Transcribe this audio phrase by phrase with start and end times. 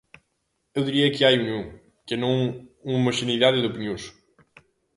[0.77, 1.63] Eu diría que hai unión,
[2.07, 2.35] que non
[2.91, 4.03] homoxeneidade de opinións.